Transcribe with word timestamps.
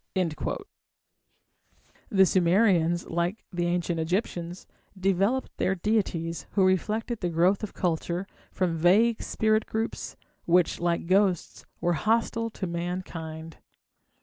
The 2.09 2.25
Sumerians, 2.25 3.05
like 3.05 3.45
the 3.53 3.67
Ancient 3.67 3.99
Egyptians, 3.99 4.65
developed 4.99 5.55
their 5.57 5.75
deities, 5.75 6.47
who 6.53 6.65
reflected 6.65 7.19
the 7.19 7.29
growth 7.29 7.61
of 7.61 7.75
culture, 7.75 8.25
from 8.51 8.75
vague 8.75 9.21
spirit 9.21 9.67
groups, 9.67 10.15
which, 10.45 10.79
like 10.79 11.05
ghosts, 11.05 11.65
were 11.79 11.93
hostile 11.93 12.49
to 12.49 12.65
mankind. 12.65 13.57